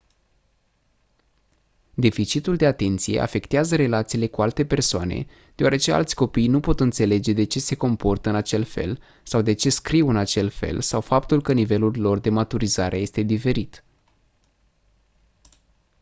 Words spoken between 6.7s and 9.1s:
înțelege de ce se comportă în acel fel